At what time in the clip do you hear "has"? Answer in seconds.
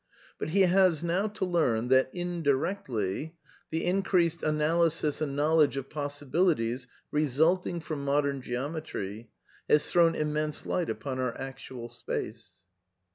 0.61-1.03, 9.69-9.87